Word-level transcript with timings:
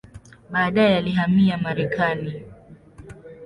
Baadaye 0.49 0.97
alihamia 0.97 1.57
Marekani. 1.57 2.41